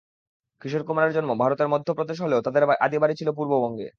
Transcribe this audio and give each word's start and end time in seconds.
কিশোর 0.61 0.83
কুমারের 0.87 1.11
জন্ম 1.13 1.31
ভারতের 1.41 1.71
মধ্যপ্রদেশে 1.73 2.23
হলেও 2.23 2.45
তাদের 2.45 2.63
আদি 2.85 2.97
বাড়ি 3.01 3.15
ছিল 3.19 3.29
পূর্ববঙ্গে। 3.37 3.87